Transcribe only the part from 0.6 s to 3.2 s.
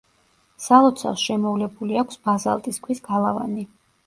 სალოცავს შემოვლებული აქვს ბაზალტის ქვის